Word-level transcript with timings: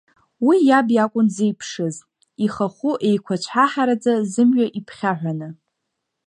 Уи 0.45 0.57
иаб 0.69 0.87
иакәын 0.95 1.27
дзеиԥшыз, 1.29 1.95
ихахәы 2.45 2.91
еиқәаҵәҳаҳараӡа, 3.07 4.13
зымҩа 4.31 4.67
иԥхьаҳәаны. 4.79 5.49